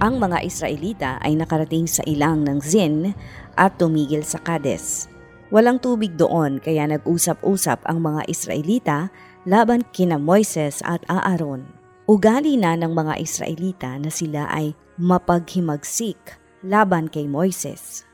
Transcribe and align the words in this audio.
mga 0.00 0.44
Israelita 0.44 1.16
ay 1.24 1.40
nakarating 1.40 1.88
sa 1.88 2.04
ilang 2.04 2.44
ng 2.44 2.60
Zin 2.60 3.16
at 3.56 3.80
tumigil 3.80 4.20
sa 4.20 4.36
Kades. 4.44 5.08
Walang 5.48 5.80
tubig 5.80 6.18
doon 6.20 6.60
kaya 6.60 6.84
nag-usap-usap 6.84 7.80
ang 7.88 8.04
mga 8.04 8.28
Israelita 8.28 9.08
laban 9.48 9.86
kina 9.96 10.20
Moises 10.20 10.84
at 10.84 11.00
Aaron. 11.08 11.64
Ugali 12.04 12.60
na 12.60 12.76
ng 12.76 12.92
mga 12.92 13.14
Israelita 13.18 13.96
na 13.96 14.12
sila 14.12 14.50
ay 14.52 14.76
mapaghimagsik 15.00 16.18
laban 16.60 17.08
kay 17.08 17.24
Moises. 17.24 18.04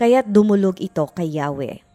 Kaya't 0.00 0.26
dumulog 0.28 0.82
ito 0.82 1.06
kay 1.14 1.38
Yahweh. 1.38 1.86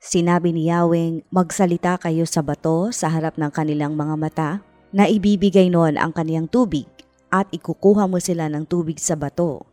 Sinabi 0.00 0.54
ni 0.54 0.70
Yahweh, 0.70 1.28
magsalita 1.34 1.98
kayo 1.98 2.24
sa 2.24 2.40
bato 2.40 2.88
sa 2.94 3.10
harap 3.10 3.36
ng 3.36 3.50
kanilang 3.52 3.98
mga 3.98 4.14
mata 4.16 4.50
na 4.94 5.10
ibibigay 5.10 5.68
noon 5.68 5.98
ang 5.98 6.14
kaniyang 6.14 6.48
tubig 6.48 6.95
at 7.30 7.50
ikukuha 7.50 8.06
mo 8.06 8.18
sila 8.22 8.46
ng 8.50 8.66
tubig 8.66 8.98
sa 8.98 9.14
bato. 9.18 9.66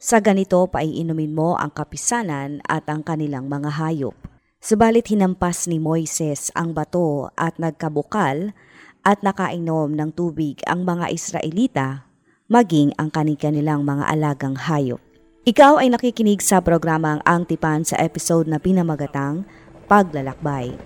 Sa 0.00 0.16
ganito 0.16 0.64
paiinumin 0.64 1.36
mo 1.36 1.60
ang 1.60 1.68
kapisanan 1.68 2.64
at 2.64 2.88
ang 2.88 3.04
kanilang 3.04 3.52
mga 3.52 3.76
hayop. 3.76 4.16
Subalit 4.60 5.08
hinampas 5.08 5.68
ni 5.68 5.80
Moises 5.80 6.48
ang 6.56 6.72
bato 6.72 7.28
at 7.36 7.56
nagkabukal 7.60 8.52
at 9.04 9.18
nakainom 9.24 9.92
ng 9.92 10.12
tubig 10.12 10.60
ang 10.68 10.84
mga 10.84 11.08
Israelita, 11.12 12.04
maging 12.48 12.92
ang 13.00 13.08
kanilang 13.12 13.84
mga 13.84 14.04
alagang 14.08 14.56
hayop. 14.56 15.00
Ikaw 15.48 15.80
ay 15.80 15.88
nakikinig 15.88 16.44
sa 16.44 16.60
programang 16.60 17.24
Ang 17.24 17.48
Tipan 17.48 17.88
sa 17.88 17.96
episode 17.96 18.44
na 18.44 18.60
pinamagatang 18.60 19.48
Paglalakbay. 19.88 20.76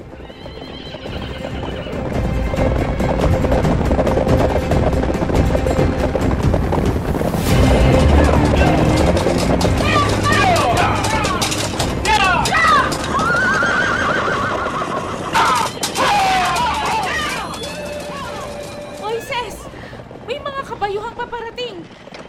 Mga 20.94 21.10
kabayuhang 21.10 21.16
paparating! 21.18 21.76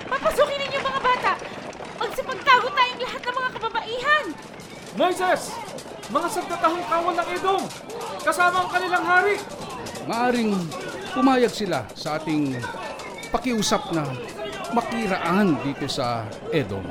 Papasukin 0.09 0.57
ninyo 0.57 0.79
mga 0.81 1.01
bata! 1.05 1.31
Magsipagtago 2.01 2.67
tayong 2.73 3.01
lahat 3.05 3.21
ng 3.21 3.35
mga 3.37 3.49
kababaihan! 3.53 4.25
Moises! 4.97 5.41
Mga 6.09 6.27
sagdatahong 6.33 6.85
kawal 6.89 7.13
ng 7.13 7.29
Edom! 7.29 7.61
Kasama 8.25 8.57
ang 8.65 8.69
kanilang 8.73 9.05
hari! 9.05 9.35
Maaring 10.09 10.53
pumayag 11.13 11.53
sila 11.53 11.85
sa 11.93 12.17
ating 12.17 12.57
pakiusap 13.29 13.93
na 13.93 14.05
makiraan 14.73 15.61
dito 15.61 15.85
sa 15.85 16.25
Edom. 16.49 16.85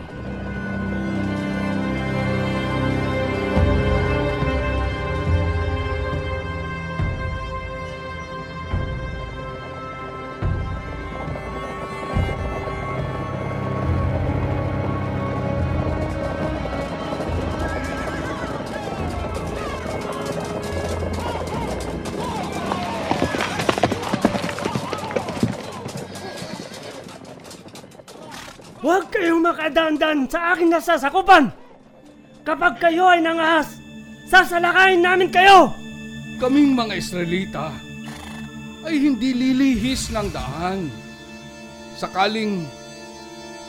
Huwag 28.84 29.08
kayong 29.08 29.40
makadandan 29.40 30.28
sa 30.28 30.52
aking 30.52 30.68
nasasakupan! 30.68 31.48
Kapag 32.45 32.77
kayo 32.77 33.08
ay 33.08 33.24
nangahas, 33.24 33.80
sasalakayin 34.28 35.00
namin 35.00 35.33
kayo! 35.33 35.72
Kaming 36.36 36.77
mga 36.77 37.00
Israelita 37.00 37.72
ay 38.84 39.00
hindi 39.00 39.33
lilihis 39.33 40.12
ng 40.12 40.28
daan. 40.28 40.92
Sakaling 41.96 42.68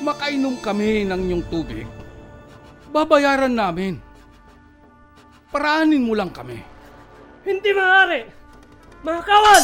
makainom 0.04 0.60
kami 0.60 1.08
ng 1.08 1.22
iyong 1.32 1.48
tubig, 1.48 1.88
babayaran 2.92 3.56
namin. 3.56 3.96
Paraanin 5.48 6.04
mo 6.04 6.12
lang 6.12 6.36
kami. 6.36 6.60
Hindi 7.48 7.72
maaari! 7.72 8.28
Mga 9.00 9.22
kawal! 9.24 9.64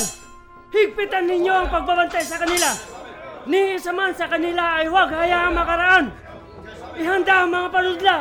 Higpitan 0.71 1.27
ninyo 1.27 1.51
ang 1.51 1.67
pagbabantay 1.67 2.23
sa 2.23 2.39
kanila! 2.39 2.90
Ni 3.49 3.77
isa 3.77 3.89
man 3.89 4.13
sa 4.13 4.29
kanila 4.29 4.81
ay 4.81 4.85
huwag 4.85 5.09
hayaang 5.09 5.55
makaraan! 5.57 6.05
Ihanda 6.93 7.33
ang 7.41 7.49
mga 7.49 7.67
panudla! 7.73 8.17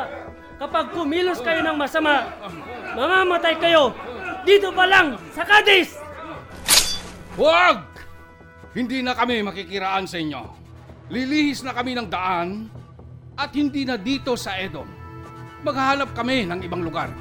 Kapag 0.61 0.85
kumilos 0.93 1.41
kayo 1.41 1.61
ng 1.65 1.77
masama, 1.77 2.25
mamamatay 2.93 3.57
kayo 3.57 3.93
dito 4.41 4.73
pa 4.73 4.85
lang 4.89 5.17
sa 5.33 5.45
Cadiz! 5.45 5.97
Huwag! 7.37 7.85
Hindi 8.73 9.03
na 9.05 9.13
kami 9.13 9.45
makikiraan 9.45 10.09
sa 10.09 10.17
inyo. 10.17 10.41
Lilihis 11.11 11.61
na 11.61 11.75
kami 11.75 11.91
ng 11.93 12.07
daan 12.07 12.71
at 13.35 13.51
hindi 13.51 13.83
na 13.83 13.99
dito 13.99 14.33
sa 14.39 14.55
Edom. 14.57 14.87
Maghahanap 15.61 16.15
kami 16.17 16.47
ng 16.47 16.65
ibang 16.65 16.81
lugar. 16.81 17.11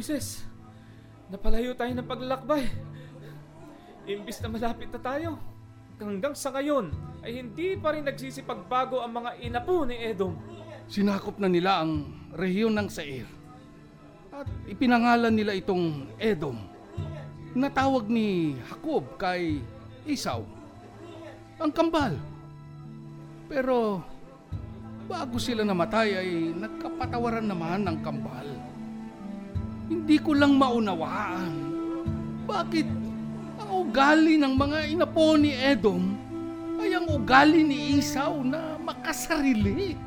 Moises! 0.00 0.48
Napalayo 1.28 1.76
tayo 1.76 1.92
ng 1.92 2.08
paglalakbay. 2.08 2.72
Imbis 4.08 4.40
na 4.40 4.48
malapit 4.48 4.88
na 4.88 4.96
tayo, 4.96 5.36
hanggang 6.00 6.32
sa 6.32 6.48
ngayon 6.56 6.88
ay 7.20 7.44
hindi 7.44 7.76
pa 7.76 7.92
rin 7.92 8.08
nagsisipagbago 8.08 9.04
ang 9.04 9.20
mga 9.20 9.36
inapo 9.44 9.84
ni 9.84 10.00
Edom. 10.00 10.40
Sinakop 10.88 11.36
na 11.36 11.52
nila 11.52 11.84
ang 11.84 12.08
rehiyon 12.32 12.80
ng 12.80 12.88
Seir. 12.88 13.28
At 14.32 14.48
ipinangalan 14.72 15.36
nila 15.36 15.52
itong 15.52 16.16
Edom. 16.16 16.56
Natawag 17.52 18.08
ni 18.08 18.56
Jacob 18.56 19.04
kay 19.20 19.60
Esau. 20.08 20.48
Ang 21.60 21.76
kambal. 21.76 22.16
Pero 23.52 24.00
bago 25.04 25.36
sila 25.36 25.60
namatay 25.60 26.08
ay 26.16 26.56
nagkapatawaran 26.56 27.44
naman 27.44 27.84
ng 27.84 28.00
kambal. 28.00 28.69
Hindi 29.90 30.22
ko 30.22 30.38
lang 30.38 30.54
maunawaan. 30.54 31.50
Bakit 32.46 32.86
ang 33.58 33.70
ugali 33.74 34.38
ng 34.38 34.54
mga 34.54 34.78
inapo 34.86 35.34
ni 35.34 35.50
Edom 35.50 36.14
ay 36.78 36.94
ang 36.94 37.10
ugali 37.10 37.66
ni 37.66 37.98
Esau 37.98 38.46
na 38.46 38.78
makasarili? 38.78 39.98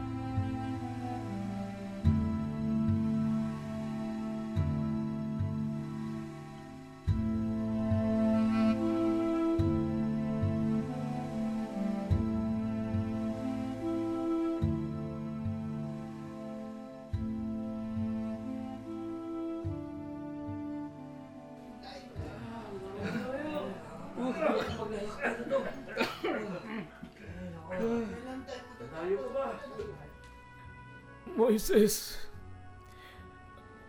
Moises, 31.53 32.17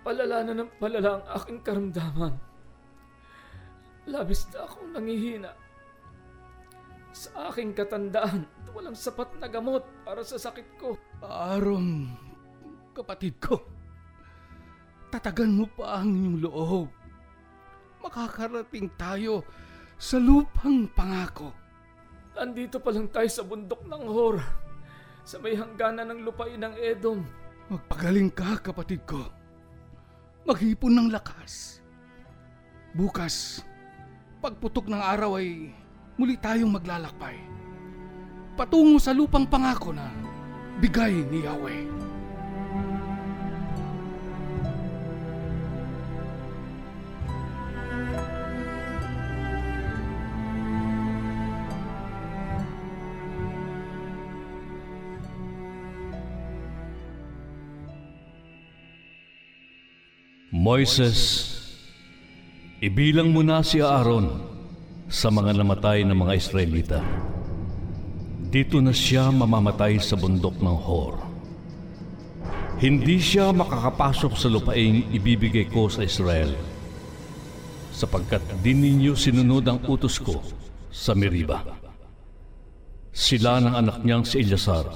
palala 0.04 0.44
na 0.44 0.52
ng 0.52 0.68
palala 0.76 1.16
ang 1.16 1.24
aking 1.32 1.64
karamdaman. 1.64 2.36
Labis 4.04 4.44
na 4.52 4.68
akong 4.68 4.92
nangihina. 4.92 5.48
Sa 7.16 7.48
aking 7.48 7.72
katandaan, 7.72 8.44
walang 8.76 8.92
sapat 8.92 9.32
na 9.40 9.48
gamot 9.48 9.80
para 10.04 10.20
sa 10.20 10.36
sakit 10.36 10.76
ko. 10.76 11.00
Aaron, 11.24 12.12
kapatid 12.92 13.40
ko, 13.40 13.64
tatagan 15.08 15.56
mo 15.56 15.64
pa 15.64 16.04
ang 16.04 16.12
inyong 16.12 16.44
loob. 16.44 16.92
Makakarating 18.04 18.92
tayo 19.00 19.40
sa 19.96 20.20
lupang 20.20 20.84
pangako. 20.92 21.48
Andito 22.36 22.76
pa 22.76 22.92
lang 22.92 23.08
tayo 23.08 23.28
sa 23.32 23.40
bundok 23.40 23.88
ng 23.88 24.04
Hor, 24.04 24.36
sa 25.24 25.40
may 25.40 25.56
hangganan 25.56 26.12
ng 26.12 26.28
lupain 26.28 26.60
ng 26.60 26.76
Edom. 26.76 27.24
Magpagaling 27.64 28.28
ka, 28.28 28.60
kapatid 28.60 29.00
ko. 29.08 29.24
Maghipon 30.44 30.92
ng 30.92 31.08
lakas. 31.08 31.80
Bukas, 32.92 33.64
pagputok 34.44 34.92
ng 34.92 35.00
araw 35.00 35.40
ay 35.40 35.72
muli 36.20 36.36
tayong 36.36 36.68
maglalakbay. 36.68 37.40
Patungo 38.54 39.00
sa 39.00 39.16
lupang 39.16 39.48
pangako 39.48 39.96
na 39.96 40.12
bigay 40.78 41.24
ni 41.32 41.42
Yahweh. 41.48 42.03
Moises, 60.64 61.52
ibilang 62.80 63.36
mo 63.36 63.44
na 63.44 63.60
si 63.60 63.84
Aaron 63.84 64.48
sa 65.12 65.28
mga 65.28 65.60
namatay 65.60 66.08
ng 66.08 66.16
mga 66.16 66.32
Israelita. 66.40 67.04
Dito 68.48 68.80
na 68.80 68.88
siya 68.88 69.28
mamamatay 69.28 70.00
sa 70.00 70.16
bundok 70.16 70.56
ng 70.64 70.78
Hor. 70.88 71.20
Hindi 72.80 73.20
siya 73.20 73.52
makakapasok 73.52 74.32
sa 74.40 74.48
lupaing 74.48 75.12
ibibigay 75.12 75.68
ko 75.68 75.92
sa 75.92 76.00
Israel 76.00 76.56
sapagkat 77.92 78.40
di 78.64 78.72
ninyo 78.72 79.12
sinunod 79.12 79.68
ang 79.68 79.84
utos 79.84 80.16
ko 80.16 80.40
sa 80.88 81.12
Meriba. 81.12 81.60
Sila 83.12 83.60
ng 83.60 83.74
anak 83.84 84.00
niyang 84.00 84.24
si 84.24 84.40
Eleazar 84.40 84.88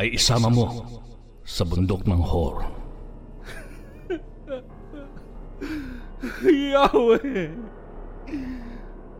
ay 0.00 0.16
isama 0.16 0.48
mo 0.48 0.88
sa 1.44 1.68
bundok 1.68 2.08
ng 2.08 2.22
Hor. 2.24 2.73
Yahweh! 6.44 7.52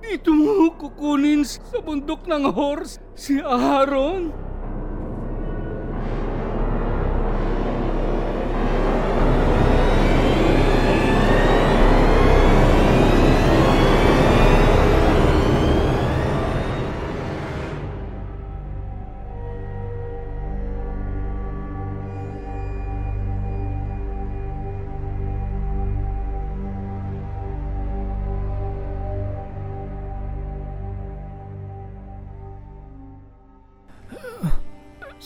Dito 0.04 0.30
mo 0.36 0.68
kukunin 0.76 1.44
sa 1.48 1.80
bundok 1.80 2.28
ng 2.28 2.52
horse 2.52 3.00
si 3.16 3.40
Aaron? 3.40 4.53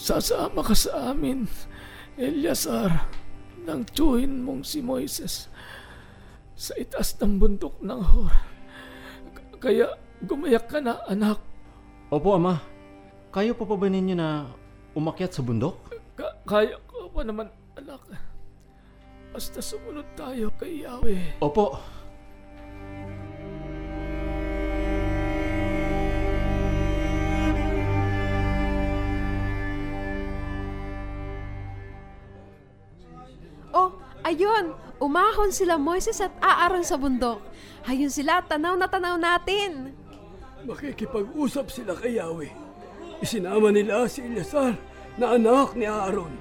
Sasama 0.09 0.65
ka 0.65 0.73
sa 0.73 1.13
amin, 1.13 1.45
Eliasar, 2.17 3.13
nang 3.69 3.85
tiyuhin 3.85 4.41
mong 4.41 4.65
si 4.65 4.81
Moises 4.81 5.53
sa 6.57 6.73
itaas 6.81 7.13
ng 7.21 7.37
bundok 7.37 7.77
ng 7.85 8.01
Hor. 8.01 8.33
K- 9.37 9.61
Kaya 9.61 10.01
gumayak 10.25 10.65
ka 10.65 10.81
na, 10.81 10.97
anak. 11.05 11.45
Opo, 12.09 12.41
Ama. 12.41 12.57
Kayo 13.37 13.53
pa 13.53 13.69
pa 13.69 13.77
ba 13.77 13.85
ninyo 13.85 14.17
na 14.17 14.49
umakyat 14.97 15.37
sa 15.37 15.45
bundok? 15.45 15.77
Ka- 16.17 16.41
kaya 16.49 16.81
ko 16.89 17.13
pa 17.13 17.21
naman, 17.21 17.53
anak. 17.77 18.01
Basta 19.29 19.61
sumunod 19.61 20.09
tayo 20.17 20.49
kay 20.57 20.89
Yahweh. 20.89 21.37
Opo. 21.45 21.77
Ayun! 34.29 34.77
Umahon 34.99 35.55
sila 35.55 35.79
Moises 35.79 36.19
at 36.19 36.35
Aaron 36.43 36.83
sa 36.83 36.99
bundok. 36.99 37.41
Hayun 37.87 38.11
sila, 38.11 38.43
tanaw 38.43 38.75
na 38.75 38.91
tanaw 38.91 39.15
natin. 39.15 39.95
Makikipag-usap 40.67 41.71
sila 41.71 41.95
kay 41.95 42.19
Yahweh. 42.19 42.51
Isinama 43.23 43.71
nila 43.71 44.11
si 44.11 44.27
Eleazar 44.27 44.75
na 45.17 45.39
anak 45.39 45.79
ni 45.79 45.87
Aaron. 45.87 46.35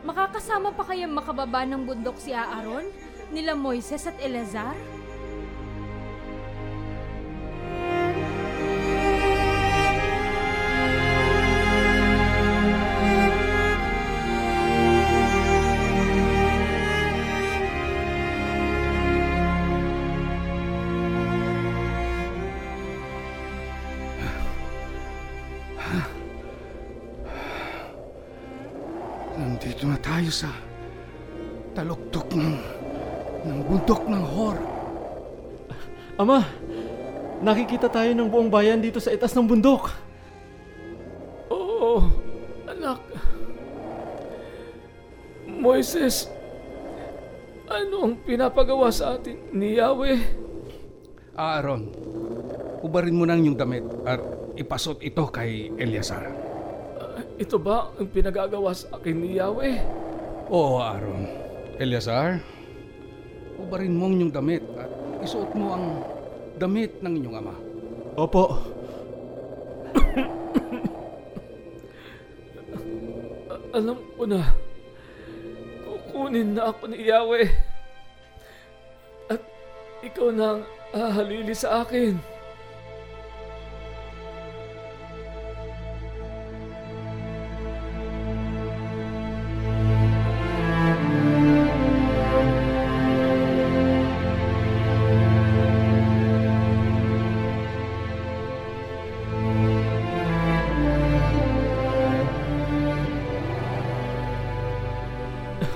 Makakasama 0.00 0.72
pa 0.72 0.82
kayang 0.88 1.12
makababa 1.12 1.68
ng 1.68 1.84
bundok 1.84 2.16
si 2.16 2.32
Aaron? 2.32 2.88
Nila 3.30 3.52
Moises 3.52 4.08
at 4.08 4.16
Eleazar? 4.18 4.72
Tayo 30.30 30.46
sa 30.46 30.54
taluktok 31.74 32.38
ng, 32.38 32.54
ng 33.50 33.58
bundok 33.66 34.06
ng 34.06 34.22
Hor. 34.30 34.56
Ama, 36.22 36.46
nakikita 37.42 37.90
tayo 37.90 38.14
ng 38.14 38.30
buong 38.30 38.46
bayan 38.46 38.78
dito 38.78 39.02
sa 39.02 39.10
itas 39.10 39.34
ng 39.34 39.42
bundok. 39.42 39.90
Oo, 41.50 42.06
anak. 42.70 43.02
Moises, 45.50 46.30
ano 47.66 48.06
ang 48.06 48.14
pinapagawa 48.22 48.94
sa 48.94 49.18
atin 49.18 49.34
ni 49.50 49.82
Yahweh? 49.82 50.20
Aaron, 51.34 51.90
ubarin 52.86 53.18
mo 53.18 53.26
nang 53.26 53.42
yung 53.42 53.58
damit 53.58 53.82
at 54.06 54.22
ipasot 54.54 55.02
ito 55.02 55.26
kay 55.26 55.74
Eleazar. 55.74 56.22
Ito 57.34 57.58
ba 57.58 57.90
ang 57.98 58.06
pinagagawa 58.14 58.70
sa 58.78 58.94
akin 58.94 59.16
ni 59.18 59.34
Yahweh? 59.34 60.09
Oo, 60.50 60.82
Aaron. 60.82 61.30
Eleazar, 61.78 62.42
ubarin 63.54 63.94
mo 63.94 64.10
ang 64.10 64.18
inyong 64.18 64.34
damit 64.34 64.66
at 64.74 64.90
isuot 65.22 65.54
mo 65.54 65.70
ang 65.70 66.02
damit 66.58 66.98
ng 66.98 67.22
inyong 67.22 67.38
ama. 67.38 67.54
Opo. 68.18 68.58
Alam 73.78 74.02
ko 74.18 74.26
na, 74.26 74.42
kukunin 75.86 76.58
na 76.58 76.74
ako 76.74 76.82
ni 76.90 77.06
Yahweh. 77.06 77.46
At 79.30 79.46
ikaw 80.02 80.34
na 80.34 80.58
ang 80.58 80.66
hahalili 80.90 81.54
sa 81.54 81.86
akin. 81.86 82.18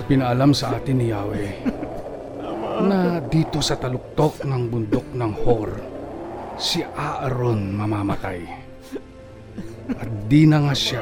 Pinaalam 0.05 0.53
sa 0.53 0.77
atin 0.77 1.01
ni 1.01 1.09
Yahweh 1.09 1.65
na 2.85 3.17
dito 3.25 3.57
sa 3.57 3.73
taluktok 3.73 4.45
ng 4.45 4.63
bundok 4.69 5.17
ng 5.17 5.33
Hor, 5.41 5.71
si 6.61 6.85
Aaron 6.85 7.73
mamamatay. 7.73 8.45
At 9.97 10.05
di 10.29 10.45
na 10.45 10.61
nga 10.61 10.77
siya 10.77 11.01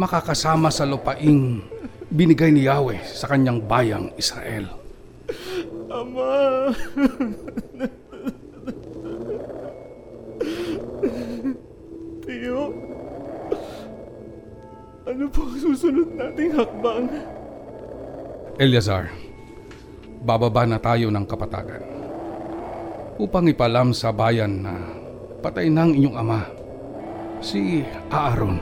makakasama 0.00 0.72
sa 0.72 0.88
lupaing 0.88 1.60
binigay 2.08 2.48
ni 2.56 2.64
Yahweh 2.64 3.04
sa 3.04 3.28
kanyang 3.28 3.60
bayang 3.60 4.08
Israel. 4.16 4.64
Ama! 5.92 6.72
Tiyo, 12.24 12.72
ano 15.04 15.24
po 15.28 15.44
susunod 15.60 16.16
nating 16.16 16.56
hakbang? 16.56 17.35
Eleazar, 18.56 19.12
bababa 20.24 20.64
na 20.64 20.80
tayo 20.80 21.12
ng 21.12 21.28
kapatagan 21.28 21.84
upang 23.20 23.52
ipalam 23.52 23.92
sa 23.92 24.16
bayan 24.16 24.64
na 24.64 24.80
patay 25.44 25.68
ng 25.68 25.92
inyong 25.92 26.16
ama, 26.16 26.40
si 27.44 27.84
Aaron. 28.08 28.56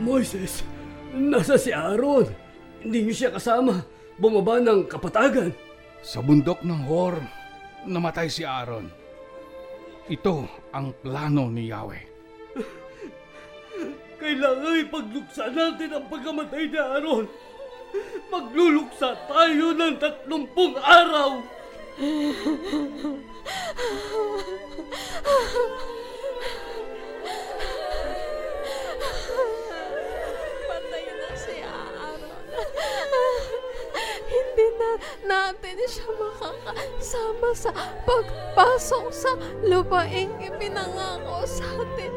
Moises, 0.00 0.64
nasa 1.12 1.60
si 1.60 1.68
Aaron. 1.68 2.32
Hindi 2.80 3.04
niyo 3.04 3.28
siya 3.28 3.36
kasama. 3.36 3.84
Bumaba 4.16 4.56
ng 4.56 4.88
kapatagan. 4.88 5.52
Sa 6.00 6.24
bundok 6.24 6.64
ng 6.64 6.88
Hor, 6.88 7.20
namatay 7.84 8.32
si 8.32 8.40
Aaron. 8.40 8.88
Ito 10.08 10.48
ang 10.72 10.96
plano 11.04 11.52
ni 11.52 11.68
Yahweh. 11.68 12.04
Kailangan 14.20 14.80
ipagluksa 14.88 15.52
natin 15.52 15.92
ang 15.92 16.08
pagkamatay 16.08 16.72
ni 16.72 16.78
Aaron. 16.80 17.28
Magluluksa 18.32 19.12
tayo 19.28 19.76
ng 19.76 20.00
tatlumpung 20.00 20.80
araw. 20.80 21.44
natin 35.30 35.78
siya 35.86 36.10
makakasama 36.18 37.50
sa 37.54 37.70
pagpasok 38.02 39.06
sa 39.14 39.30
lupaing 39.62 40.34
ipinangako 40.42 41.46
sa 41.46 41.62
atin 41.78 42.10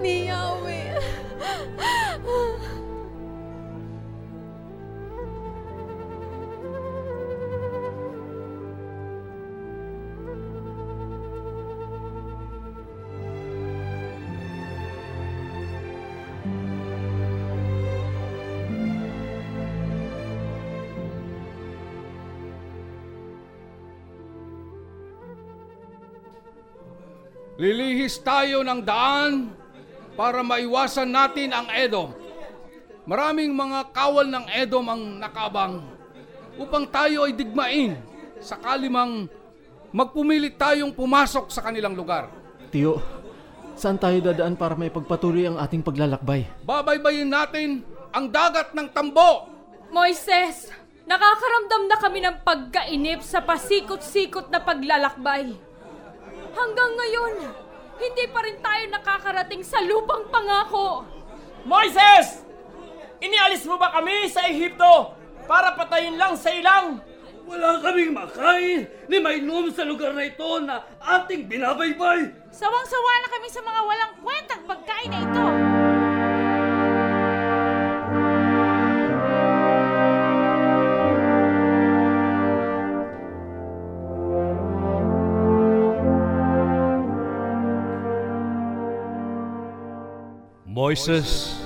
ni 0.00 0.32
Yahweh. 0.32 0.59
Lilihis 27.60 28.16
tayo 28.24 28.64
ng 28.64 28.80
daan 28.80 29.52
para 30.16 30.40
maiwasan 30.40 31.12
natin 31.12 31.52
ang 31.52 31.68
Edom. 31.68 32.08
Maraming 33.04 33.52
mga 33.52 33.92
kawal 33.92 34.24
ng 34.32 34.48
Edom 34.48 34.88
ang 34.88 35.20
nakabang 35.20 35.84
upang 36.56 36.88
tayo 36.88 37.28
ay 37.28 37.36
digmain 37.36 38.00
sakali 38.40 38.88
mang 38.88 39.28
magpumilit 39.92 40.56
tayong 40.56 40.96
pumasok 40.96 41.52
sa 41.52 41.60
kanilang 41.60 41.92
lugar. 41.92 42.32
Tiyo, 42.72 42.96
saan 43.76 44.00
tayo 44.00 44.24
dadaan 44.24 44.56
para 44.56 44.72
may 44.72 44.88
pagpatuloy 44.88 45.44
ang 45.44 45.60
ating 45.60 45.84
paglalakbay? 45.84 46.48
Babaybayin 46.64 47.28
natin 47.28 47.84
ang 48.08 48.32
dagat 48.32 48.72
ng 48.72 48.88
tambo. 48.88 49.52
Moises, 49.92 50.72
nakakaramdam 51.04 51.82
na 51.92 51.96
kami 52.00 52.24
ng 52.24 52.36
pagkainip 52.40 53.20
sa 53.20 53.44
pasikot-sikot 53.44 54.48
na 54.48 54.64
paglalakbay. 54.64 55.68
Hanggang 56.50 56.92
ngayon, 56.98 57.34
hindi 58.00 58.24
pa 58.32 58.40
rin 58.42 58.58
tayo 58.58 58.84
nakakarating 58.90 59.62
sa 59.62 59.78
lupang 59.84 60.26
pangako. 60.32 61.04
Moises! 61.62 62.42
Inialis 63.20 63.68
mo 63.68 63.76
ba 63.76 63.92
kami 63.92 64.32
sa 64.32 64.48
Ehipto 64.48 65.12
para 65.44 65.76
patayin 65.76 66.16
lang 66.16 66.32
sa 66.34 66.48
ilang? 66.48 67.04
Wala 67.44 67.82
kaming 67.82 68.14
makain 68.14 68.86
ni 69.10 69.16
mainom 69.18 69.68
sa 69.74 69.84
lugar 69.84 70.14
na 70.14 70.24
ito 70.24 70.48
na 70.62 70.86
ating 71.02 71.50
binabaybay. 71.50 72.32
Sawang-sawa 72.48 73.12
na 73.20 73.28
kami 73.28 73.48
sa 73.50 73.60
mga 73.60 73.80
walang 73.84 74.14
kwentang 74.22 74.62
pagkain 74.64 75.10
na 75.10 75.20
ito. 75.20 75.69
Moises, 90.70 91.58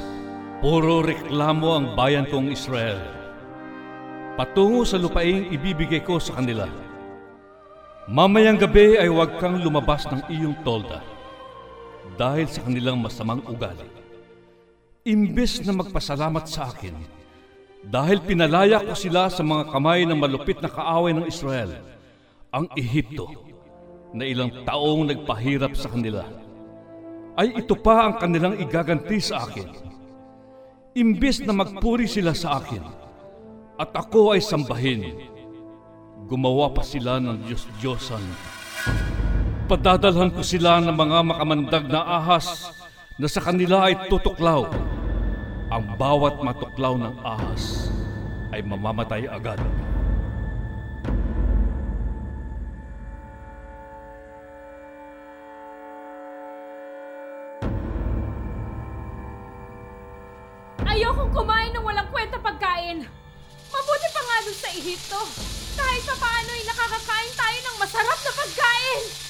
puro 0.64 1.04
reklamo 1.04 1.76
ang 1.76 1.92
bayan 1.92 2.24
kong 2.24 2.48
Israel. 2.48 2.96
Patungo 4.32 4.80
sa 4.88 4.96
lupaing 4.96 5.52
ibibigay 5.52 6.00
ko 6.00 6.16
sa 6.16 6.40
kanila. 6.40 6.64
Mamayang 8.08 8.56
gabi 8.56 8.96
ay 8.96 9.12
huwag 9.12 9.36
kang 9.36 9.60
lumabas 9.60 10.08
ng 10.08 10.24
iyong 10.32 10.56
tolda 10.64 11.04
dahil 12.16 12.48
sa 12.48 12.64
kanilang 12.64 12.96
masamang 12.96 13.44
ugali. 13.44 13.84
Imbes 15.04 15.60
na 15.68 15.76
magpasalamat 15.76 16.48
sa 16.48 16.72
akin, 16.72 16.96
dahil 17.84 18.24
pinalaya 18.24 18.80
ko 18.80 18.96
sila 18.96 19.28
sa 19.28 19.44
mga 19.44 19.68
kamay 19.68 20.08
ng 20.08 20.16
malupit 20.16 20.64
na 20.64 20.72
kaaway 20.72 21.12
ng 21.12 21.28
Israel, 21.28 21.76
ang 22.48 22.72
Ehipto, 22.72 23.28
na 24.16 24.24
ilang 24.24 24.64
taong 24.64 25.12
nagpahirap 25.12 25.76
sa 25.76 25.92
kanila 25.92 26.24
ay 27.34 27.58
ito 27.58 27.74
pa 27.74 28.06
ang 28.06 28.14
kanilang 28.22 28.54
igaganti 28.58 29.18
sa 29.18 29.46
akin. 29.46 29.68
Imbes 30.94 31.42
na 31.42 31.50
magpuri 31.50 32.06
sila 32.06 32.30
sa 32.30 32.62
akin, 32.62 32.82
at 33.74 33.90
ako 33.90 34.38
ay 34.38 34.40
sambahin, 34.42 35.10
gumawa 36.30 36.70
pa 36.70 36.86
sila 36.86 37.18
ng 37.18 37.42
Diyos-Diyosan. 37.50 38.22
Padadalhan 39.66 40.30
ko 40.30 40.46
sila 40.46 40.78
ng 40.78 40.94
mga 40.94 41.18
makamandag 41.26 41.84
na 41.90 42.06
ahas 42.22 42.70
na 43.18 43.26
sa 43.26 43.42
kanila 43.42 43.90
ay 43.90 44.06
tutuklaw. 44.06 44.70
Ang 45.74 45.84
bawat 45.98 46.38
matuklaw 46.38 46.94
ng 46.94 47.14
ahas 47.26 47.90
ay 48.54 48.62
mamamatay 48.62 49.26
agad. 49.26 49.58
Dun 64.44 64.52
sa 64.60 64.68
Ehipto. 64.76 65.24
Kahit 65.72 66.04
pa 66.04 66.16
paano 66.20 66.50
ay 66.52 66.68
nakakakain 66.68 67.32
tayo 67.32 67.58
ng 67.64 67.76
masarap 67.80 68.18
na 68.20 68.32
pagkain. 68.36 69.23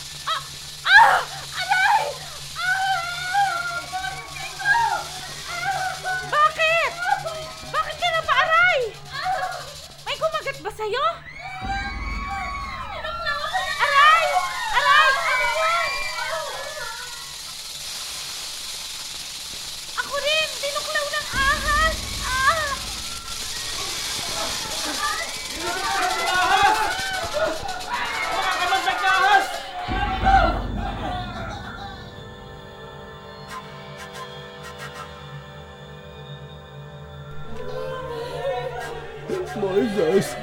Moises, 39.55 40.35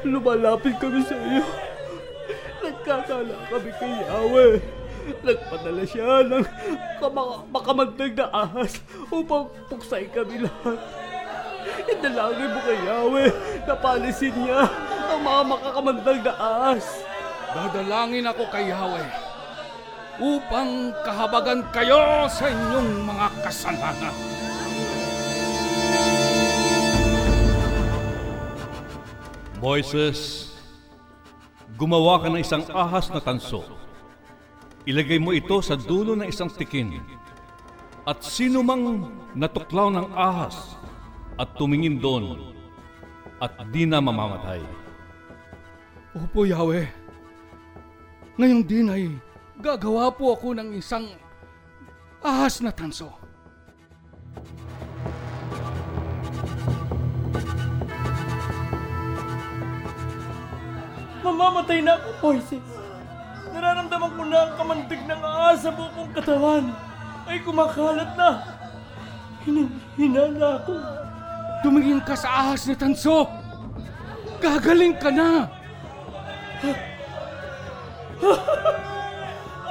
lumalapit 0.00 0.72
kami 0.80 1.04
sa 1.04 1.12
iyo. 1.20 1.44
Nagkakala 2.64 3.36
kami 3.52 3.70
kay 3.76 3.92
Yahweh. 4.08 4.54
Nagpadala 5.24 5.84
siya 5.88 6.24
ng 6.24 6.44
kamakamandag 7.00 8.12
na 8.16 8.26
ahas 8.32 8.80
upang 9.12 9.52
puksay 9.68 10.08
kami 10.08 10.48
lahat. 10.48 10.80
Idalangin 11.92 12.48
mo 12.52 12.60
kay 12.64 12.78
Yahweh 12.88 13.30
na 13.68 13.74
palisin 13.76 14.32
niya 14.32 14.64
ang 15.12 15.20
mga 15.20 15.42
makakamandag 15.44 16.18
na 16.24 16.34
ahas. 16.36 16.86
Dadalangin 17.52 18.28
ako 18.28 18.48
kay 18.48 18.72
Yahweh 18.72 19.08
upang 20.18 20.90
kahabagan 21.06 21.62
kayo 21.70 22.26
sa 22.26 22.50
inyong 22.50 23.06
mga 23.06 23.26
kasalanan. 23.44 24.37
Moises, 29.58 30.54
gumawa 31.74 32.22
ka 32.22 32.30
ng 32.30 32.38
isang 32.38 32.62
ahas 32.70 33.10
na 33.10 33.18
tanso. 33.18 33.66
Ilagay 34.86 35.18
mo 35.18 35.34
ito 35.34 35.58
sa 35.58 35.74
dulo 35.74 36.14
ng 36.14 36.30
isang 36.30 36.46
tikin. 36.46 37.02
At 38.06 38.22
sino 38.22 38.62
mang 38.62 39.10
natuklaw 39.34 39.90
ng 39.90 40.14
ahas 40.14 40.78
at 41.42 41.58
tumingin 41.58 41.98
doon 41.98 42.54
at 43.42 43.50
di 43.74 43.82
na 43.82 43.98
mamamatay. 43.98 44.62
Opo, 46.14 46.46
Yahweh. 46.46 46.86
Ngayong 48.38 48.62
din 48.62 48.86
ay 48.94 49.02
gagawa 49.58 50.14
po 50.14 50.38
ako 50.38 50.54
ng 50.54 50.78
isang 50.78 51.10
ahas 52.22 52.62
na 52.62 52.70
tanso. 52.70 53.10
Mamamatay 61.18 61.82
na 61.82 61.98
ako, 61.98 62.08
Moises. 62.22 62.62
Nararamdaman 63.50 64.12
ko 64.14 64.22
na 64.28 64.38
ang 64.44 64.52
kamandag 64.54 65.02
ng 65.02 65.22
ahas 65.24 65.66
sa 65.66 65.74
buong 65.74 66.12
katawan. 66.14 66.70
Ay 67.26 67.42
kumakalat 67.42 68.14
na. 68.14 68.30
Hinahina 69.42 70.30
na 70.30 70.48
ako. 70.62 70.74
Tumingin 71.66 72.00
ka 72.06 72.14
sa 72.14 72.28
ahas 72.46 72.70
na 72.70 72.78
tanso. 72.78 73.26
Gagaling 74.38 74.94
ka 74.94 75.10
na. 75.10 75.50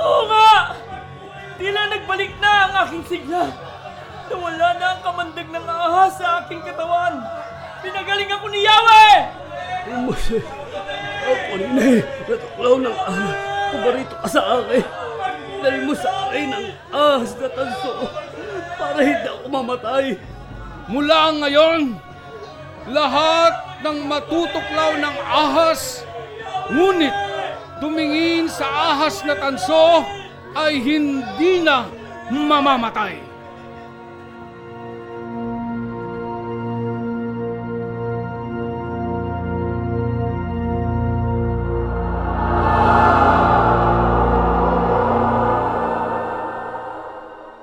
Oo 0.04 0.22
nga! 0.28 0.76
Tila 1.56 1.82
nagbalik 1.88 2.34
na 2.44 2.52
ang 2.68 2.74
aking 2.86 3.06
sigla. 3.08 3.44
Nawala 4.28 4.68
na 4.76 4.88
ang 4.92 5.02
kamandag 5.02 5.48
ng 5.48 5.66
ahas 5.68 6.20
sa 6.20 6.44
aking 6.44 6.60
katawan. 6.68 7.24
Pinagaling 7.80 8.32
ako 8.36 8.46
ni 8.52 8.68
Yahweh! 8.68 9.16
Ako 11.28 11.54
eh, 11.60 12.00
natuklaw 12.24 12.76
ng 12.80 12.96
ahas. 12.96 13.38
Pumarito 13.68 14.16
ka 14.24 14.28
sa 14.32 14.42
akin. 14.64 14.86
Dali 15.60 15.80
mo 15.84 15.94
sa 15.98 16.10
akin 16.30 16.48
ang 16.56 16.68
ahas 16.96 17.32
na 17.36 17.48
tanso 17.52 17.92
para 18.80 19.00
hindi 19.04 19.28
ako 19.28 19.46
mamatay. 19.52 20.06
Mula 20.88 21.20
ngayon, 21.44 22.00
lahat 22.88 23.84
ng 23.84 23.98
matutuklaw 24.08 24.96
ng 24.96 25.16
ahas, 25.28 26.08
ngunit 26.72 27.12
tumingin 27.84 28.48
sa 28.48 28.96
ahas 28.96 29.20
na 29.28 29.36
tanso 29.36 30.08
ay 30.56 30.80
hindi 30.80 31.60
na 31.60 31.92
mamamatay. 32.32 33.27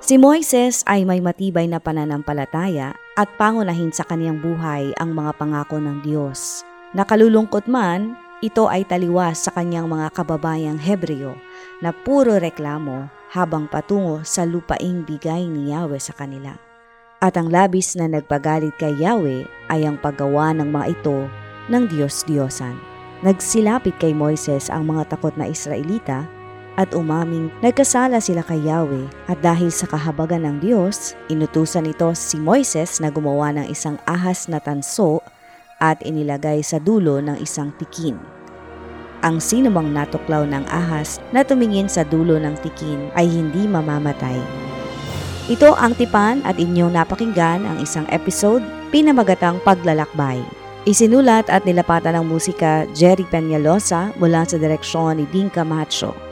Si 0.05 0.21
Moises 0.21 0.85
ay 0.85 1.01
may 1.01 1.17
matibay 1.17 1.65
na 1.65 1.81
pananampalataya 1.81 2.93
at 3.17 3.25
pangunahin 3.41 3.89
sa 3.89 4.05
kaniyang 4.05 4.37
buhay 4.37 4.93
ang 5.01 5.17
mga 5.17 5.33
pangako 5.33 5.81
ng 5.81 6.05
Diyos. 6.05 6.61
Nakalulungkot 6.93 7.65
man, 7.65 8.13
ito 8.45 8.69
ay 8.69 8.85
taliwas 8.85 9.41
sa 9.41 9.49
kanyang 9.57 9.89
mga 9.89 10.13
kababayang 10.13 10.77
Hebreo 10.77 11.33
na 11.81 11.89
puro 11.89 12.37
reklamo 12.37 13.09
habang 13.33 13.65
patungo 13.65 14.21
sa 14.21 14.45
lupaing 14.45 15.09
bigay 15.09 15.49
ni 15.49 15.73
Yahweh 15.73 15.97
sa 15.97 16.13
kanila. 16.13 16.53
At 17.17 17.33
ang 17.33 17.49
labis 17.49 17.97
na 17.97 18.05
nagpagalit 18.05 18.77
kay 18.77 18.93
Yahweh 19.01 19.73
ay 19.73 19.89
ang 19.89 19.97
paggawa 19.97 20.53
ng 20.53 20.69
mga 20.69 21.01
ito 21.01 21.25
ng 21.73 21.83
Diyos-Diyosan. 21.89 22.77
Nagsilapit 23.25 23.97
kay 23.97 24.13
Moises 24.13 24.69
ang 24.69 24.85
mga 24.85 25.17
takot 25.17 25.33
na 25.33 25.49
Israelita 25.49 26.29
at 26.75 26.91
umaming 26.91 27.51
nagkasala 27.63 28.19
sila 28.19 28.43
kay 28.43 28.59
Yahweh 28.67 29.07
at 29.31 29.39
dahil 29.39 29.71
sa 29.71 29.87
kahabagan 29.87 30.43
ng 30.43 30.57
Diyos, 30.59 31.15
inutusan 31.31 31.87
nito 31.87 32.11
si 32.15 32.35
Moises 32.35 32.99
na 32.99 33.07
gumawa 33.11 33.55
ng 33.55 33.67
isang 33.71 33.95
ahas 34.03 34.51
na 34.51 34.59
tanso 34.59 35.23
at 35.79 35.99
inilagay 36.03 36.63
sa 36.63 36.79
dulo 36.79 37.19
ng 37.23 37.39
isang 37.39 37.71
tikin. 37.79 38.19
Ang 39.25 39.41
sinumang 39.41 39.89
natuklaw 39.89 40.45
ng 40.45 40.69
ahas 40.69 41.17
na 41.33 41.41
tumingin 41.41 41.89
sa 41.89 42.05
dulo 42.05 42.37
ng 42.37 42.55
tikin 42.61 43.09
ay 43.17 43.25
hindi 43.25 43.65
mamamatay. 43.65 44.37
Ito 45.45 45.77
ang 45.77 45.93
tipan 45.93 46.41
at 46.41 46.57
inyong 46.57 46.93
napakinggan 46.93 47.65
ang 47.65 47.77
isang 47.81 48.05
episode 48.09 48.65
pinamagatang 48.89 49.61
paglalakbay. 49.61 50.41
Isinulat 50.85 51.49
at 51.49 51.65
nilapatan 51.65 52.17
ng 52.21 52.25
musika 52.29 52.85
Jerry 52.93 53.25
Peñalosa 53.25 54.13
mula 54.21 54.45
sa 54.45 54.61
direksyon 54.61 55.21
ni 55.21 55.25
Dean 55.33 55.49
Camacho. 55.49 56.24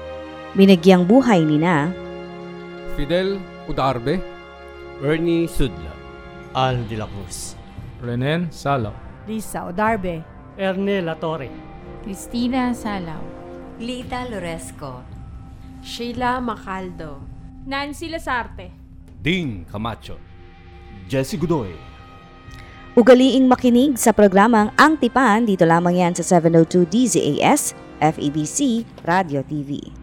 Binagyang 0.54 1.10
buhay 1.10 1.42
ni 1.42 1.58
na 1.58 1.90
Fidel 2.94 3.42
Udarbe, 3.66 4.22
Ernie 5.02 5.50
Sudla, 5.50 5.90
Al 6.54 6.86
de 6.86 6.98
la 7.02 7.10
Cruz, 7.10 7.58
Renen 8.06 8.54
Salaw, 8.54 8.94
Lisa 9.26 9.66
Odarbe, 9.66 10.22
Erne 10.58 11.02
Latore, 11.02 11.50
Cristina 12.06 12.70
Salaw, 12.78 13.24
Lita 13.82 14.30
Loresco, 14.30 15.02
Sheila 15.82 16.38
Macaldo. 16.38 17.34
Nancy 17.66 18.12
Lasarte. 18.12 18.72
Ding 19.24 19.64
Camacho. 19.72 20.20
Jesse 21.08 21.40
Godoy. 21.40 21.72
Ugaliing 22.94 23.48
makinig 23.48 23.96
sa 23.96 24.12
programang 24.12 24.70
Ang 24.76 25.00
Tipan 25.00 25.48
dito 25.48 25.64
lamang 25.64 25.96
yan 25.96 26.12
sa 26.12 26.28
702 26.44 26.84
DZAS, 26.92 27.72
FEBC, 28.04 28.84
Radio 29.08 29.40
TV. 29.48 30.03